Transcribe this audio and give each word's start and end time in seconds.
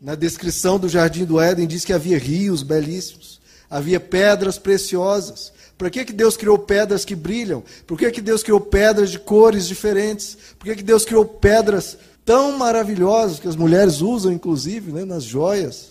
Na 0.00 0.14
descrição 0.14 0.78
do 0.78 0.88
jardim 0.88 1.26
do 1.26 1.38
Éden 1.38 1.66
diz 1.66 1.84
que 1.84 1.92
havia 1.92 2.18
rios 2.18 2.62
belíssimos, 2.62 3.38
havia 3.68 4.00
pedras 4.00 4.58
preciosas. 4.58 5.52
Por 5.76 5.90
que, 5.90 6.06
que 6.06 6.12
Deus 6.12 6.36
criou 6.36 6.58
pedras 6.58 7.04
que 7.04 7.14
brilham? 7.14 7.62
Por 7.86 7.98
que, 7.98 8.10
que 8.10 8.22
Deus 8.22 8.42
criou 8.42 8.60
pedras 8.60 9.10
de 9.10 9.18
cores 9.18 9.66
diferentes? 9.66 10.36
Por 10.58 10.64
que, 10.66 10.76
que 10.76 10.82
Deus 10.82 11.04
criou 11.04 11.24
pedras 11.24 11.98
tão 12.24 12.56
maravilhosas 12.56 13.38
que 13.38 13.48
as 13.48 13.56
mulheres 13.56 14.00
usam, 14.00 14.32
inclusive, 14.32 14.90
né, 14.90 15.04
nas 15.04 15.24
joias? 15.24 15.90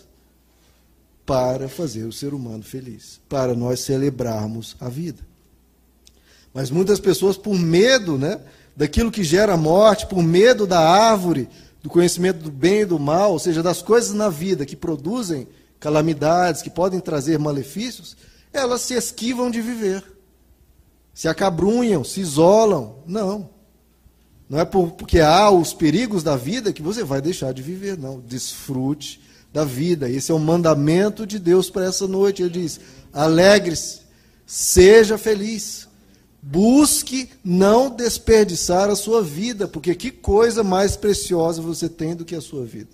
Para 1.23 1.69
fazer 1.69 2.05
o 2.05 2.11
ser 2.11 2.33
humano 2.33 2.63
feliz, 2.63 3.21
para 3.29 3.53
nós 3.53 3.81
celebrarmos 3.81 4.75
a 4.79 4.89
vida. 4.89 5.21
Mas 6.51 6.71
muitas 6.71 6.99
pessoas, 6.99 7.37
por 7.37 7.53
medo 7.53 8.17
né, 8.17 8.39
daquilo 8.75 9.11
que 9.11 9.23
gera 9.23 9.55
morte, 9.55 10.07
por 10.07 10.23
medo 10.23 10.65
da 10.65 10.79
árvore, 10.79 11.47
do 11.81 11.89
conhecimento 11.89 12.43
do 12.43 12.51
bem 12.51 12.81
e 12.81 12.85
do 12.85 12.99
mal, 12.99 13.31
ou 13.31 13.39
seja, 13.39 13.63
das 13.63 13.81
coisas 13.81 14.13
na 14.13 14.29
vida 14.29 14.65
que 14.65 14.75
produzem 14.75 15.47
calamidades, 15.79 16.61
que 16.61 16.69
podem 16.69 16.99
trazer 16.99 17.39
malefícios, 17.39 18.17
elas 18.51 18.81
se 18.81 18.93
esquivam 18.93 19.49
de 19.49 19.61
viver. 19.61 20.03
Se 21.13 21.27
acabrunham, 21.27 22.03
se 22.03 22.21
isolam. 22.21 22.95
Não. 23.05 23.49
Não 24.49 24.59
é 24.59 24.65
porque 24.65 25.19
há 25.19 25.49
os 25.51 25.73
perigos 25.73 26.23
da 26.23 26.35
vida 26.35 26.73
que 26.73 26.81
você 26.81 27.03
vai 27.03 27.21
deixar 27.21 27.53
de 27.53 27.61
viver, 27.61 27.97
não. 27.97 28.19
Desfrute 28.19 29.21
da 29.51 29.63
vida. 29.63 30.09
Esse 30.09 30.31
é 30.31 30.33
o 30.33 30.39
mandamento 30.39 31.27
de 31.27 31.37
Deus 31.37 31.69
para 31.69 31.85
essa 31.85 32.07
noite. 32.07 32.41
Ele 32.41 32.51
diz: 32.61 32.79
alegre-se, 33.13 34.01
seja 34.45 35.17
feliz. 35.17 35.88
Busque 36.41 37.29
não 37.43 37.89
desperdiçar 37.89 38.89
a 38.89 38.95
sua 38.95 39.21
vida, 39.21 39.67
porque 39.67 39.93
que 39.93 40.09
coisa 40.09 40.63
mais 40.63 40.95
preciosa 40.95 41.61
você 41.61 41.89
tem 41.89 42.15
do 42.15 42.23
que 42.23 42.35
a 42.35 42.41
sua 42.41 42.65
vida. 42.65 42.89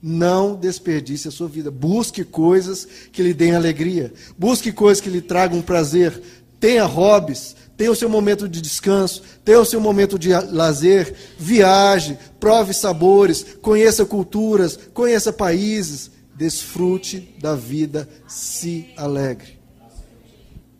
Não 0.00 0.54
desperdice 0.54 1.26
a 1.28 1.30
sua 1.30 1.48
vida. 1.48 1.70
Busque 1.70 2.24
coisas 2.24 2.86
que 3.10 3.22
lhe 3.22 3.32
deem 3.32 3.54
alegria. 3.54 4.12
Busque 4.38 4.70
coisas 4.70 5.00
que 5.00 5.08
lhe 5.08 5.22
tragam 5.22 5.62
prazer. 5.62 6.22
Tenha 6.60 6.84
hobbies. 6.84 7.56
Tenha 7.74 7.90
o 7.90 7.96
seu 7.96 8.08
momento 8.08 8.46
de 8.46 8.60
descanso. 8.60 9.22
Tenha 9.42 9.58
o 9.58 9.64
seu 9.64 9.80
momento 9.80 10.18
de 10.18 10.28
lazer. 10.28 11.14
Viaje. 11.38 12.18
Prove 12.38 12.74
sabores. 12.74 13.44
Conheça 13.62 14.04
culturas. 14.04 14.78
Conheça 14.92 15.32
países. 15.32 16.10
Desfrute 16.36 17.34
da 17.40 17.54
vida. 17.54 18.06
Se 18.28 18.90
alegre. 18.98 19.58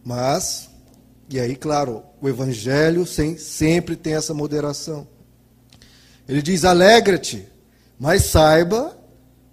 Mas 0.05 0.69
e 1.31 1.41
aí, 1.41 1.57
claro, 1.57 2.03
o 2.21 2.29
Evangelho 2.29 3.07
sem, 3.07 3.37
sempre 3.39 3.97
tem 3.97 4.15
essa 4.15 4.35
moderação. 4.35 5.07
Ele 6.29 6.43
diz: 6.43 6.65
alegra-te, 6.65 7.49
mas 7.99 8.25
saiba 8.25 8.97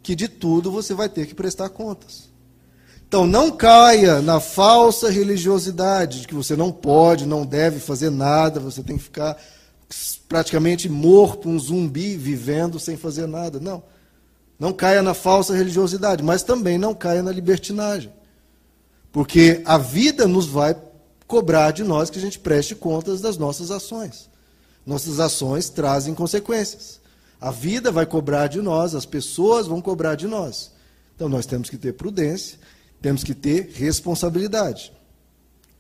que 0.04 0.16
de 0.16 0.28
tudo 0.28 0.72
você 0.72 0.94
vai 0.94 1.08
ter 1.08 1.26
que 1.26 1.36
prestar 1.36 1.70
contas. 1.70 2.30
Então, 3.08 3.26
não 3.26 3.52
caia 3.52 4.22
na 4.22 4.40
falsa 4.40 5.10
religiosidade 5.10 6.22
de 6.22 6.28
que 6.28 6.34
você 6.34 6.56
não 6.56 6.72
pode, 6.72 7.26
não 7.26 7.46
deve 7.46 7.80
fazer 7.80 8.10
nada, 8.10 8.60
você 8.60 8.82
tem 8.82 8.98
que 8.98 9.04
ficar 9.04 9.38
praticamente 10.30 10.88
morto, 10.88 11.50
um 11.50 11.60
zumbi 11.60 12.16
vivendo 12.16 12.80
sem 12.80 12.96
fazer 12.96 13.28
nada. 13.28 13.60
Não. 13.60 13.84
Não 14.58 14.72
caia 14.72 15.02
na 15.02 15.14
falsa 15.14 15.54
religiosidade, 15.54 16.24
mas 16.24 16.44
também 16.44 16.78
não 16.78 16.94
caia 16.94 17.22
na 17.22 17.32
libertinagem. 17.32 18.14
Porque 19.12 19.62
a 19.66 19.78
vida 19.78 20.26
nos 20.26 20.46
vai 20.46 20.74
cobrar 21.32 21.72
de 21.72 21.82
nós 21.82 22.10
que 22.10 22.20
a 22.20 22.22
gente 22.22 22.38
preste 22.38 22.76
contas 22.76 23.22
das 23.22 23.38
nossas 23.38 23.72
ações. 23.72 24.30
Nossas 24.86 25.18
ações 25.18 25.70
trazem 25.70 26.14
consequências. 26.14 27.00
A 27.40 27.52
vida 27.52 27.90
vai 27.90 28.06
cobrar 28.06 28.48
de 28.48 28.62
nós, 28.62 28.94
as 28.94 29.06
pessoas 29.06 29.66
vão 29.66 29.82
cobrar 29.82 30.16
de 30.16 30.28
nós. 30.28 30.72
Então 31.16 31.30
nós 31.30 31.46
temos 31.46 31.70
que 31.70 31.78
ter 31.78 31.94
prudência, 31.94 32.60
temos 33.02 33.24
que 33.24 33.34
ter 33.34 33.72
responsabilidade. 33.76 34.92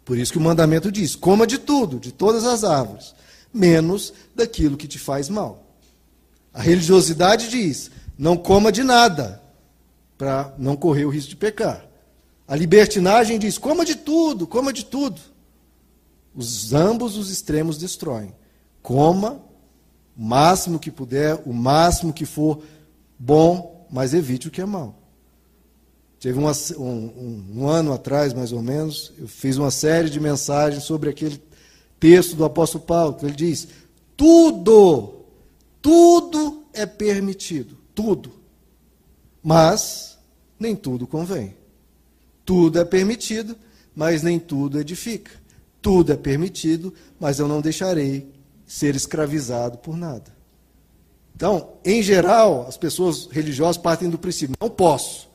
Por 0.06 0.18
isso 0.18 0.32
que 0.32 0.38
o 0.38 0.42
mandamento 0.42 0.90
diz: 0.90 1.18
coma 1.18 1.46
de 1.46 1.58
tudo, 1.58 2.00
de 2.00 2.14
todas 2.14 2.46
as 2.46 2.64
árvores, 2.64 3.14
menos 3.54 4.14
daquilo 4.34 4.78
que 4.78 4.88
te 4.88 4.98
faz 4.98 5.28
mal. 5.28 5.66
A 6.54 6.62
religiosidade 6.62 7.50
diz: 7.50 7.92
não 8.18 8.38
coma 8.38 8.72
de 8.72 8.84
nada, 8.84 9.42
para 10.18 10.54
não 10.58 10.78
correr 10.78 11.04
o 11.04 11.10
risco 11.10 11.32
de 11.32 11.36
pecar. 11.36 11.86
A 12.48 12.56
libertinagem 12.56 13.38
diz: 13.38 13.58
coma 13.58 13.84
de 13.84 13.96
tudo, 13.96 14.48
coma 14.48 14.72
de 14.72 14.86
tudo. 14.86 15.20
Os 16.34 16.74
ambos 16.74 17.18
os 17.18 17.30
extremos 17.30 17.78
destroem. 17.78 18.34
Coma 18.82 19.42
o 20.18 20.24
máximo 20.24 20.80
que 20.80 20.92
puder, 20.92 21.42
o 21.46 21.54
máximo 21.54 22.14
que 22.14 22.26
for 22.26 22.62
bom, 23.18 23.88
mas 23.92 24.14
evite 24.14 24.48
o 24.48 24.52
que 24.52 24.62
é 24.62 24.66
mal. 24.66 24.98
Teve 26.20 26.38
uma, 26.38 26.52
um, 26.78 26.84
um, 26.84 27.46
um, 27.56 27.68
ano 27.68 27.94
atrás, 27.94 28.32
mais 28.32 28.52
ou 28.52 28.62
menos, 28.62 29.12
eu 29.18 29.28
fiz 29.28 29.58
uma 29.58 29.72
série 29.72 30.10
de 30.10 30.20
mensagens 30.20 30.84
sobre 30.84 31.10
aquele 31.10 31.42
texto 32.00 32.36
do 32.36 32.46
apóstolo 32.46 32.84
Paulo, 32.84 33.16
que 33.16 33.26
ele 33.26 33.36
diz: 33.36 33.68
tudo, 34.16 35.26
tudo 35.82 36.64
é 36.74 36.86
permitido, 36.86 37.76
tudo. 37.96 38.32
Mas 39.42 40.20
nem 40.60 40.76
tudo 40.76 41.08
convém. 41.08 41.56
Tudo 42.46 42.80
é 42.80 42.86
permitido, 42.86 43.58
mas 43.96 44.22
nem 44.22 44.38
tudo 44.38 44.80
edifica. 44.80 45.41
Tudo 45.82 46.14
é 46.14 46.18
permitido, 46.18 46.94
mas 47.20 47.40
eu 47.40 47.48
não 47.48 47.62
deixarei 47.62 48.30
ser 48.66 48.96
escravizado 48.96 49.78
por 49.80 49.98
nada. 49.98 50.32
Então, 51.36 51.74
em 51.84 52.04
geral, 52.04 52.68
as 52.68 52.78
pessoas 52.78 53.28
religiosas 53.32 53.78
partem 53.78 54.10
do 54.10 54.18
princípio: 54.18 54.56
não 54.62 54.70
posso. 54.70 55.30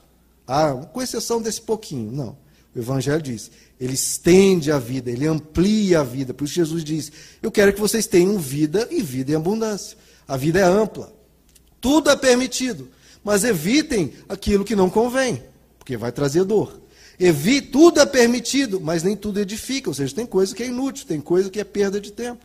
Ah, 0.47 0.73
com 0.93 1.03
exceção 1.03 1.43
desse 1.43 1.61
pouquinho. 1.61 2.13
Não. 2.13 2.39
O 2.75 2.79
Evangelho 2.79 3.21
diz: 3.21 3.51
ele 3.81 3.95
estende 3.95 4.71
a 4.71 4.79
vida, 4.79 5.11
ele 5.11 5.27
amplia 5.27 6.01
a 6.01 6.05
vida. 6.05 6.33
Por 6.33 6.45
isso, 6.45 6.55
Jesus 6.55 6.85
diz: 6.85 7.11
eu 7.43 7.51
quero 7.51 7.73
que 7.73 7.81
vocês 7.81 8.07
tenham 8.07 8.39
vida 8.39 8.87
e 8.91 9.03
vida 9.03 9.33
em 9.33 9.35
abundância. 9.35 9.99
A 10.29 10.37
vida 10.37 10.61
é 10.61 10.63
ampla. 10.63 11.13
Tudo 11.81 12.11
é 12.11 12.17
permitido. 12.17 12.89
Mas 13.25 13.43
evitem 13.43 14.13
aquilo 14.29 14.65
que 14.65 14.77
não 14.77 14.89
convém, 14.89 15.43
porque 15.79 15.97
vai 15.97 16.13
trazer 16.13 16.45
dor. 16.45 16.81
Evite, 17.19 17.69
tudo 17.69 18.01
é 18.01 18.07
permitido, 18.07 18.81
mas 18.81 19.03
nem 19.03 19.17
tudo 19.17 19.41
edifica. 19.41 19.89
Ou 19.91 19.95
seja, 19.95 20.15
tem 20.15 20.27
coisa 20.27 20.55
que 20.55 20.63
é 20.63 20.67
inútil, 20.67 21.07
tem 21.07 21.21
coisa 21.21 21.49
que 21.49 21.61
é 21.61 21.65
perda 21.65 22.01
de 22.01 22.13
tempo. 22.13 22.45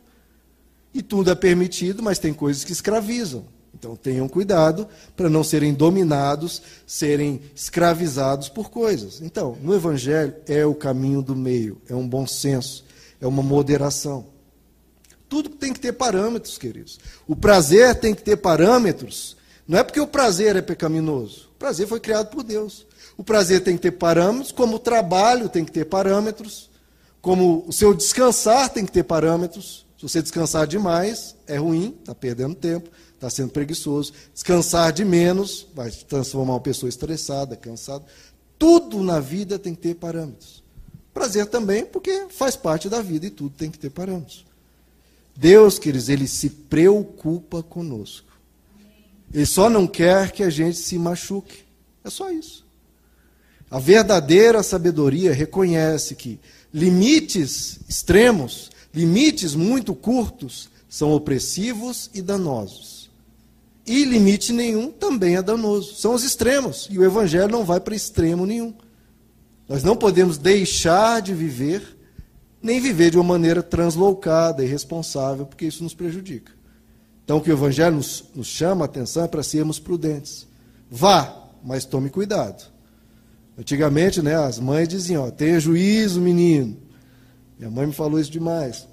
E 0.94 1.02
tudo 1.02 1.32
é 1.32 1.36
permitido, 1.36 2.02
mas 2.02 2.20
tem 2.20 2.34
coisas 2.34 2.64
que 2.64 2.72
escravizam. 2.72 3.46
Então 3.74 3.96
tenham 3.96 4.28
cuidado 4.28 4.88
para 5.16 5.30
não 5.30 5.44
serem 5.44 5.74
dominados, 5.74 6.62
serem 6.86 7.42
escravizados 7.56 8.50
por 8.50 8.70
coisas. 8.70 9.22
Então, 9.22 9.58
no 9.62 9.74
Evangelho 9.74 10.36
é 10.46 10.66
o 10.66 10.76
caminho 10.76 11.22
do 11.22 11.36
meio, 11.36 11.82
é 11.90 11.96
um 11.96 12.08
bom 12.08 12.28
senso, 12.28 12.86
é 13.20 13.26
uma 13.26 13.42
moderação. 13.42 14.28
Tudo 15.28 15.50
tem 15.50 15.72
que 15.72 15.80
ter 15.80 15.94
parâmetros, 15.94 16.58
queridos. 16.58 17.00
O 17.26 17.36
prazer 17.36 17.96
tem 17.96 18.14
que 18.14 18.22
ter 18.22 18.36
parâmetros. 18.36 19.38
Não 19.66 19.80
é 19.80 19.84
porque 19.84 20.00
o 20.00 20.08
prazer 20.08 20.58
é 20.58 20.62
pecaminoso. 20.62 21.50
O 21.56 21.58
prazer 21.58 21.88
foi 21.88 22.02
criado 22.02 22.30
por 22.30 22.44
Deus. 22.44 22.86
O 23.22 23.24
prazer 23.24 23.64
tem 23.64 23.76
que 23.76 23.84
ter 23.84 23.92
parâmetros, 23.92 24.52
como 24.52 24.78
o 24.78 24.80
trabalho 24.80 25.48
tem 25.48 25.64
que 25.64 25.72
ter 25.72 25.86
parâmetros, 25.86 26.72
como 27.22 27.64
o 27.68 27.72
seu 27.72 27.94
descansar 27.94 28.68
tem 28.68 28.84
que 28.84 28.92
ter 28.92 29.04
parâmetros. 29.04 29.86
Se 29.96 30.02
você 30.02 30.24
descansar 30.24 30.66
demais, 30.66 31.36
é 31.46 31.56
ruim, 31.56 31.96
está 32.00 32.16
perdendo 32.16 32.56
tempo, 32.56 32.90
está 33.14 33.30
sendo 33.30 33.52
preguiçoso. 33.52 34.12
Descansar 34.34 34.92
de 34.92 35.06
menos, 35.06 35.68
vai 35.76 35.92
transformar 35.92 36.54
uma 36.54 36.60
pessoa 36.60 36.90
estressada, 36.90 37.56
cansada. 37.56 38.04
Tudo 38.58 39.04
na 39.04 39.20
vida 39.20 39.60
tem 39.60 39.76
que 39.76 39.82
ter 39.82 39.94
parâmetros. 39.94 40.64
Prazer 41.14 41.46
também, 41.46 41.86
porque 41.86 42.26
faz 42.32 42.56
parte 42.56 42.90
da 42.90 43.04
vida 43.04 43.28
e 43.28 43.30
tudo 43.30 43.54
tem 43.56 43.70
que 43.70 43.78
ter 43.78 43.92
parâmetros. 43.92 44.44
Deus, 45.36 45.78
queridos, 45.78 46.10
ele 46.10 46.28
se 46.28 46.50
preocupa 46.50 47.62
conosco. 47.62 48.32
Ele 49.32 49.46
só 49.46 49.70
não 49.70 49.86
quer 49.86 50.32
que 50.32 50.42
a 50.42 50.50
gente 50.50 50.80
se 50.80 50.98
machuque. 50.98 51.66
É 52.04 52.10
só 52.10 52.32
isso. 52.32 52.71
A 53.72 53.80
verdadeira 53.80 54.62
sabedoria 54.62 55.34
reconhece 55.34 56.14
que 56.14 56.38
limites 56.74 57.80
extremos, 57.88 58.70
limites 58.94 59.56
muito 59.56 59.96
curtos, 59.96 60.70
são 60.90 61.14
opressivos 61.14 62.10
e 62.14 62.22
danosos. 62.22 63.10
E 63.88 64.04
limite 64.04 64.52
nenhum 64.52 64.92
também 64.92 65.38
é 65.38 65.42
danoso. 65.42 65.96
São 65.96 66.14
os 66.14 66.24
extremos. 66.24 66.88
E 66.92 67.00
o 67.00 67.06
Evangelho 67.06 67.48
não 67.48 67.64
vai 67.64 67.80
para 67.80 67.96
extremo 67.96 68.46
nenhum. 68.46 68.74
Nós 69.70 69.84
não 69.84 69.96
podemos 69.96 70.38
deixar 70.38 71.22
de 71.22 71.34
viver, 71.34 71.98
nem 72.62 72.80
viver 72.82 73.10
de 73.10 73.18
uma 73.18 73.24
maneira 73.24 73.64
translocada 73.64 74.62
e 74.62 74.68
irresponsável, 74.68 75.46
porque 75.46 75.66
isso 75.66 75.82
nos 75.82 75.94
prejudica. 75.94 76.52
Então, 77.24 77.38
o 77.38 77.42
que 77.42 77.50
o 77.50 77.54
Evangelho 77.54 77.96
nos, 77.96 78.26
nos 78.36 78.48
chama 78.48 78.84
a 78.84 78.86
atenção 78.86 79.24
é 79.24 79.28
para 79.30 79.42
sermos 79.42 79.80
prudentes. 79.80 80.46
Vá, 80.90 81.48
mas 81.64 81.86
tome 81.86 82.10
cuidado. 82.10 82.71
Antigamente, 83.58 84.22
né, 84.22 84.36
as 84.36 84.60
mães 84.60 84.88
diziam, 84.88 85.26
ó, 85.26 85.32
tenha 85.32 85.60
juízo, 85.60 86.22
menino. 86.22 86.78
Minha 87.58 87.70
mãe 87.70 87.86
me 87.86 87.94
falou 87.94 88.20
isso 88.20 88.32
demais. 88.32 88.88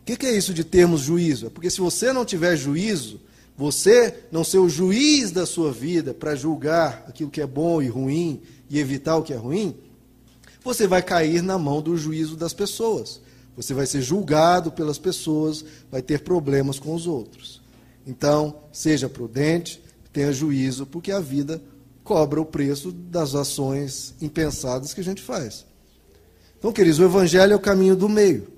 O 0.00 0.04
que, 0.04 0.16
que 0.16 0.26
é 0.26 0.36
isso 0.36 0.52
de 0.52 0.64
termos 0.64 1.00
juízo? 1.00 1.46
É 1.46 1.50
porque 1.50 1.70
se 1.70 1.80
você 1.80 2.12
não 2.12 2.24
tiver 2.24 2.56
juízo, 2.56 3.20
você 3.56 4.14
não 4.30 4.44
ser 4.44 4.58
o 4.58 4.68
juiz 4.68 5.30
da 5.30 5.46
sua 5.46 5.72
vida 5.72 6.12
para 6.14 6.34
julgar 6.34 7.04
aquilo 7.08 7.30
que 7.30 7.40
é 7.40 7.46
bom 7.46 7.80
e 7.80 7.88
ruim 7.88 8.40
e 8.68 8.78
evitar 8.78 9.16
o 9.16 9.22
que 9.22 9.32
é 9.32 9.36
ruim, 9.36 9.76
você 10.64 10.86
vai 10.86 11.02
cair 11.02 11.42
na 11.42 11.58
mão 11.58 11.82
do 11.82 11.96
juízo 11.96 12.36
das 12.36 12.52
pessoas. 12.52 13.20
Você 13.56 13.74
vai 13.74 13.86
ser 13.86 14.00
julgado 14.00 14.72
pelas 14.72 14.98
pessoas, 14.98 15.64
vai 15.90 16.00
ter 16.00 16.20
problemas 16.20 16.78
com 16.78 16.94
os 16.94 17.06
outros. 17.06 17.60
Então, 18.06 18.56
seja 18.72 19.08
prudente, 19.08 19.82
tenha 20.12 20.32
juízo, 20.32 20.86
porque 20.86 21.12
a 21.12 21.20
vida 21.20 21.62
cobra 22.12 22.42
o 22.42 22.44
preço 22.44 22.92
das 22.92 23.34
ações 23.34 24.14
impensadas 24.20 24.92
que 24.92 25.00
a 25.00 25.04
gente 25.04 25.22
faz. 25.22 25.64
Então, 26.58 26.70
queridos, 26.70 26.98
o 26.98 27.04
evangelho 27.04 27.54
é 27.54 27.56
o 27.56 27.60
caminho 27.60 27.96
do 27.96 28.06
meio. 28.06 28.48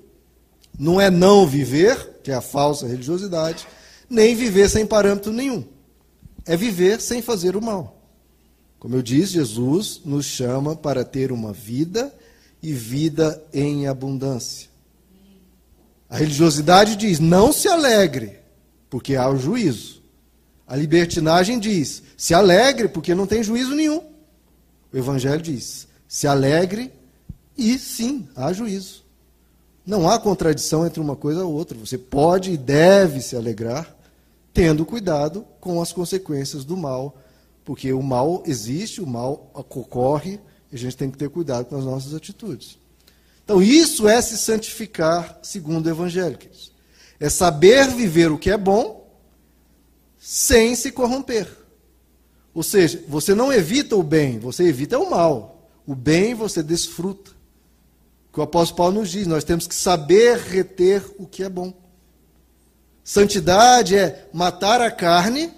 Não 0.77 0.99
é 0.99 1.09
não 1.09 1.47
viver, 1.47 2.19
que 2.21 2.31
é 2.31 2.35
a 2.35 2.41
falsa 2.41 2.85
religiosidade, 2.85 3.65
nem 4.09 4.35
viver 4.35 4.69
sem 4.69 4.85
parâmetro 4.85 5.31
nenhum. 5.31 5.63
É 6.45 6.57
viver 6.57 6.99
sem 6.99 7.21
fazer 7.21 7.55
o 7.55 7.61
mal. 7.61 7.97
Como 8.77 8.93
eu 8.93 9.01
disse, 9.01 9.35
Jesus 9.35 10.01
nos 10.03 10.25
chama 10.25 10.75
para 10.75 11.05
ter 11.05 11.31
uma 11.31 11.53
vida 11.53 12.13
e 12.61 12.73
vida 12.73 13.41
em 13.53 13.87
abundância. 13.87 14.67
A 16.09 16.17
religiosidade 16.17 16.97
diz: 16.97 17.21
não 17.21 17.53
se 17.53 17.69
alegre, 17.69 18.37
porque 18.89 19.15
há 19.15 19.29
o 19.29 19.37
juízo. 19.37 19.94
A 20.67 20.75
libertinagem 20.75 21.59
diz: 21.59 22.01
se 22.17 22.33
alegre, 22.33 22.87
porque 22.87 23.13
não 23.13 23.27
tem 23.27 23.43
juízo 23.43 23.75
nenhum. 23.75 24.01
O 24.91 24.97
Evangelho 24.97 25.41
diz: 25.41 25.87
se 26.07 26.27
alegre 26.27 26.91
e 27.57 27.77
sim, 27.77 28.27
há 28.35 28.51
juízo. 28.51 29.03
Não 29.85 30.09
há 30.09 30.17
contradição 30.17 30.85
entre 30.85 30.99
uma 30.99 31.15
coisa 31.15 31.41
e 31.41 31.43
outra. 31.43 31.77
Você 31.77 31.97
pode 31.97 32.51
e 32.51 32.57
deve 32.57 33.21
se 33.21 33.35
alegrar, 33.35 33.95
tendo 34.53 34.85
cuidado 34.85 35.45
com 35.59 35.81
as 35.81 35.93
consequências 35.93 36.65
do 36.65 36.75
mal, 36.75 37.15
porque 37.63 37.93
o 37.93 38.01
mal 38.01 38.41
existe, 38.47 38.99
o 39.01 39.05
mal 39.05 39.51
ocorre, 39.53 40.39
e 40.71 40.75
a 40.75 40.79
gente 40.79 40.97
tem 40.97 41.11
que 41.11 41.17
ter 41.17 41.29
cuidado 41.29 41.65
com 41.65 41.77
as 41.77 41.85
nossas 41.85 42.13
atitudes. 42.15 42.79
Então, 43.43 43.61
isso 43.61 44.09
é 44.09 44.19
se 44.23 44.39
santificar 44.39 45.37
segundo 45.43 45.85
o 45.85 45.89
Evangelho. 45.89 46.39
É 47.19 47.29
saber 47.29 47.87
viver 47.89 48.31
o 48.31 48.39
que 48.39 48.49
é 48.49 48.57
bom 48.57 49.04
sem 50.27 50.75
se 50.75 50.91
corromper. 50.91 51.47
Ou 52.51 52.63
seja, 52.63 53.03
você 53.07 53.35
não 53.35 53.53
evita 53.53 53.95
o 53.95 54.01
bem, 54.01 54.39
você 54.39 54.63
evita 54.63 54.97
o 54.97 55.07
mal. 55.07 55.69
O 55.85 55.93
bem 55.93 56.33
você 56.33 56.63
desfruta 56.63 57.29
que 58.33 58.39
o 58.39 58.43
apóstolo 58.43 58.77
Paulo 58.77 58.99
nos 59.01 59.11
diz, 59.11 59.27
nós 59.27 59.43
temos 59.43 59.67
que 59.67 59.75
saber 59.75 60.39
reter 60.39 61.05
o 61.19 61.27
que 61.27 61.43
é 61.43 61.49
bom. 61.49 61.71
Santidade 63.03 63.95
é 63.95 64.27
matar 64.33 64.81
a 64.81 64.89
carne, 64.89 65.53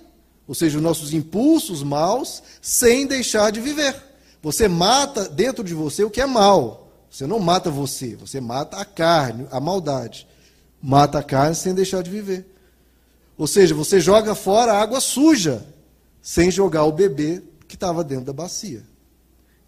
ou 0.46 0.54
seja, 0.54 0.78
os 0.78 0.84
nossos 0.84 1.14
impulsos 1.14 1.82
maus, 1.82 2.44
sem 2.62 3.08
deixar 3.08 3.54
de 3.54 3.62
viver. 3.62 3.96
Você 4.44 4.68
mata 4.68 5.30
dentro 5.30 5.64
de 5.64 5.74
você 5.74 6.04
o 6.04 6.10
que 6.10 6.20
é 6.20 6.26
mal. 6.26 6.92
Você 7.10 7.26
não 7.26 7.40
mata 7.40 7.72
você, 7.72 8.18
você 8.18 8.42
mata 8.42 8.76
a 8.76 8.84
carne, 8.84 9.48
a 9.50 9.62
maldade. 9.62 10.28
Mata 10.82 11.20
a 11.20 11.24
carne 11.24 11.56
sem 11.56 11.74
deixar 11.74 12.04
de 12.04 12.12
viver. 12.12 12.57
Ou 13.38 13.46
seja, 13.46 13.76
você 13.76 14.00
joga 14.00 14.34
fora 14.34 14.74
a 14.74 14.82
água 14.82 15.00
suja, 15.00 15.66
sem 16.22 16.50
jogar 16.50 16.86
o 16.86 16.92
bebê 16.92 17.44
que 17.68 17.76
estava 17.76 18.04
dentro 18.04 18.26
da 18.26 18.34
bacia. 18.34 18.84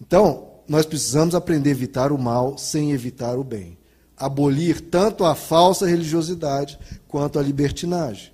Então, 0.02 0.50
nós 0.68 0.86
precisamos 0.86 1.36
aprender 1.36 1.70
a 1.70 1.74
evitar 1.74 2.12
o 2.12 2.18
mal 2.18 2.58
sem 2.58 2.92
evitar 2.92 3.38
o 3.38 3.44
bem. 3.44 3.78
Abolir 4.18 4.82
tanto 4.82 5.24
a 5.24 5.36
falsa 5.36 5.86
religiosidade 5.86 6.80
quanto 7.08 7.40
a 7.40 7.42
libertinagem. 7.42 8.32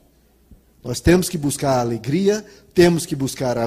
Nós 0.83 0.99
temos 0.99 1.29
que 1.29 1.37
buscar 1.37 1.77
a 1.77 1.81
alegria, 1.81 2.45
temos 2.73 3.05
que 3.05 3.15
buscar 3.15 3.57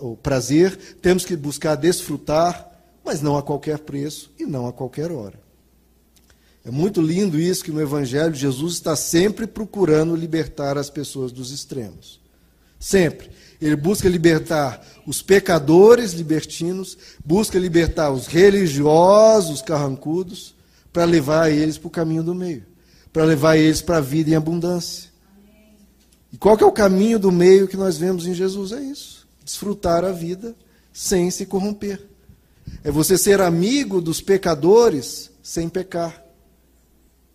o 0.00 0.16
prazer, 0.16 0.76
temos 1.02 1.24
que 1.24 1.36
buscar 1.36 1.74
desfrutar, 1.74 2.70
mas 3.04 3.20
não 3.20 3.36
a 3.36 3.42
qualquer 3.42 3.80
preço 3.80 4.32
e 4.38 4.46
não 4.46 4.66
a 4.66 4.72
qualquer 4.72 5.12
hora. 5.12 5.43
É 6.64 6.70
muito 6.70 7.02
lindo 7.02 7.38
isso 7.38 7.62
que 7.62 7.70
no 7.70 7.80
Evangelho 7.80 8.34
Jesus 8.34 8.74
está 8.74 8.96
sempre 8.96 9.46
procurando 9.46 10.16
libertar 10.16 10.78
as 10.78 10.88
pessoas 10.88 11.30
dos 11.30 11.50
extremos. 11.50 12.20
Sempre. 12.80 13.30
Ele 13.60 13.76
busca 13.76 14.08
libertar 14.08 14.84
os 15.06 15.22
pecadores 15.22 16.12
libertinos, 16.12 16.98
busca 17.24 17.58
libertar 17.58 18.10
os 18.10 18.26
religiosos 18.26 19.62
carrancudos, 19.62 20.54
para 20.94 21.04
levar 21.04 21.50
eles 21.50 21.76
para 21.76 21.88
o 21.88 21.90
caminho 21.90 22.22
do 22.22 22.34
meio, 22.34 22.64
para 23.12 23.24
levar 23.24 23.56
eles 23.56 23.82
para 23.82 23.96
a 23.96 24.00
vida 24.00 24.30
em 24.30 24.36
abundância. 24.36 25.10
E 26.32 26.36
qual 26.36 26.56
que 26.56 26.62
é 26.62 26.66
o 26.66 26.72
caminho 26.72 27.18
do 27.18 27.32
meio 27.32 27.66
que 27.66 27.76
nós 27.76 27.98
vemos 27.98 28.26
em 28.26 28.32
Jesus? 28.34 28.70
É 28.70 28.80
isso: 28.80 29.26
desfrutar 29.44 30.04
a 30.04 30.12
vida 30.12 30.54
sem 30.92 31.30
se 31.32 31.44
corromper. 31.46 32.00
É 32.84 32.92
você 32.92 33.18
ser 33.18 33.40
amigo 33.40 34.00
dos 34.00 34.20
pecadores 34.20 35.30
sem 35.42 35.68
pecar. 35.68 36.23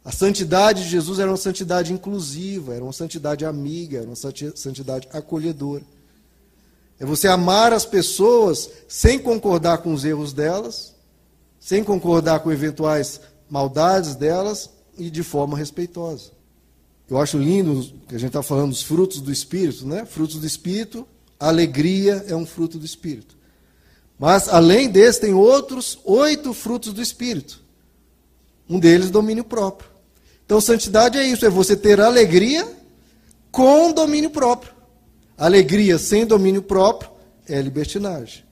A 0.03 0.11
santidade 0.11 0.83
de 0.83 0.89
Jesus 0.89 1.19
era 1.19 1.29
uma 1.29 1.37
santidade 1.37 1.91
inclusiva, 1.91 2.73
era 2.73 2.83
uma 2.83 2.93
santidade 2.93 3.45
amiga, 3.45 3.97
era 3.97 4.07
uma 4.07 4.15
santidade 4.15 5.07
acolhedora. 5.11 5.83
É 6.99 7.05
você 7.05 7.27
amar 7.27 7.73
as 7.73 7.85
pessoas 7.85 8.69
sem 8.87 9.19
concordar 9.19 9.79
com 9.79 9.93
os 9.93 10.03
erros 10.03 10.33
delas, 10.33 10.93
sem 11.59 11.83
concordar 11.83 12.39
com 12.41 12.51
eventuais 12.51 13.21
maldades 13.49 14.15
delas 14.15 14.69
e 14.97 15.09
de 15.09 15.23
forma 15.23 15.57
respeitosa. 15.57 16.31
Eu 17.09 17.17
acho 17.17 17.37
lindo 17.37 17.83
que 18.07 18.15
a 18.15 18.19
gente 18.19 18.29
está 18.29 18.43
falando 18.43 18.69
dos 18.69 18.83
frutos 18.83 19.19
do 19.19 19.31
Espírito, 19.31 19.85
né? 19.85 20.05
Frutos 20.05 20.35
do 20.37 20.45
Espírito, 20.45 21.07
alegria 21.39 22.23
é 22.27 22.35
um 22.35 22.45
fruto 22.45 22.77
do 22.77 22.85
Espírito. 22.85 23.35
Mas, 24.17 24.49
além 24.49 24.89
desse, 24.89 25.21
tem 25.21 25.33
outros 25.33 25.97
oito 26.03 26.53
frutos 26.53 26.93
do 26.93 27.01
Espírito. 27.01 27.61
Um 28.69 28.79
deles, 28.79 29.09
domínio 29.09 29.43
próprio. 29.43 29.89
Então, 30.45 30.61
santidade 30.61 31.17
é 31.17 31.23
isso: 31.23 31.45
é 31.45 31.49
você 31.49 31.75
ter 31.75 31.99
alegria 31.99 32.67
com 33.51 33.91
domínio 33.91 34.29
próprio. 34.29 34.73
Alegria 35.37 35.97
sem 35.97 36.25
domínio 36.25 36.61
próprio 36.61 37.09
é 37.47 37.61
libertinagem. 37.61 38.43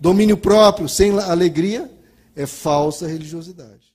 Domínio 0.00 0.36
próprio 0.36 0.88
sem 0.88 1.18
alegria 1.18 1.90
é 2.34 2.46
falsa 2.46 3.06
religiosidade. 3.06 3.92